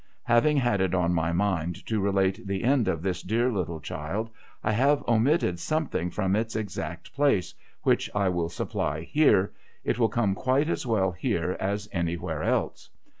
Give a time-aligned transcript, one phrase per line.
[0.23, 3.91] Having had it on my mind to relate the end of this dear little BLIGH'S
[3.91, 4.29] EXPERIENCE
[4.61, 9.53] 133 child, I have omitted something from its exact place, which I will supply here.
[9.83, 12.89] It will come quite as well here as anywhere else.